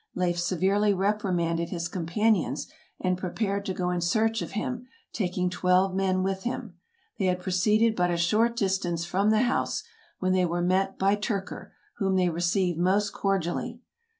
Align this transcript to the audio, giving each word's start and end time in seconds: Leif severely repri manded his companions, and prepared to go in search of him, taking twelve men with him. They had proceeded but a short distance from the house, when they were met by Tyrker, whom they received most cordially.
Leif 0.15 0.39
severely 0.39 0.93
repri 0.93 1.31
manded 1.31 1.69
his 1.69 1.87
companions, 1.87 2.65
and 2.99 3.19
prepared 3.19 3.63
to 3.67 3.71
go 3.75 3.91
in 3.91 4.01
search 4.01 4.41
of 4.41 4.53
him, 4.53 4.87
taking 5.13 5.47
twelve 5.47 5.93
men 5.93 6.23
with 6.23 6.41
him. 6.41 6.73
They 7.19 7.25
had 7.25 7.39
proceeded 7.39 7.95
but 7.95 8.09
a 8.09 8.17
short 8.17 8.55
distance 8.55 9.05
from 9.05 9.29
the 9.29 9.41
house, 9.43 9.83
when 10.17 10.33
they 10.33 10.47
were 10.47 10.63
met 10.63 10.97
by 10.97 11.15
Tyrker, 11.17 11.69
whom 11.97 12.15
they 12.15 12.29
received 12.29 12.79
most 12.79 13.13
cordially. 13.13 13.79